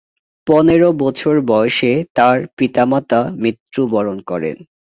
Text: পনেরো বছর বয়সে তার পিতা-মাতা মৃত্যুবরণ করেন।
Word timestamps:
পনেরো 0.47 0.89
বছর 0.99 1.33
বয়সে 1.47 1.91
তার 2.15 2.37
পিতা-মাতা 2.57 3.19
মৃত্যুবরণ 3.33 4.17
করেন। 4.21 4.57